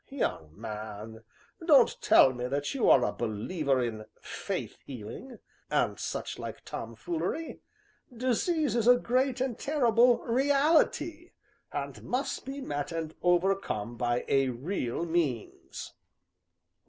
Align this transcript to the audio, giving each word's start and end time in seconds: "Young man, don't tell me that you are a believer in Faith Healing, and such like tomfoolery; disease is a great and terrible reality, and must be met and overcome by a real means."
"Young 0.09 0.59
man, 0.59 1.23
don't 1.63 1.95
tell 2.01 2.33
me 2.33 2.47
that 2.47 2.73
you 2.73 2.89
are 2.89 3.05
a 3.05 3.11
believer 3.11 3.83
in 3.83 4.07
Faith 4.19 4.75
Healing, 4.83 5.37
and 5.69 5.99
such 5.99 6.39
like 6.39 6.65
tomfoolery; 6.65 7.59
disease 8.11 8.75
is 8.75 8.87
a 8.87 8.97
great 8.97 9.39
and 9.39 9.59
terrible 9.59 10.17
reality, 10.23 11.33
and 11.71 12.01
must 12.01 12.45
be 12.47 12.61
met 12.61 12.91
and 12.91 13.13
overcome 13.21 13.95
by 13.95 14.25
a 14.27 14.49
real 14.49 15.05
means." 15.05 15.93